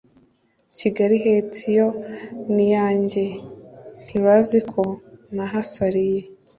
[0.77, 1.87] kigali heyiti yo
[2.53, 3.25] niyanjye
[4.03, 4.81] ntibaziko
[5.35, 6.21] nahasariye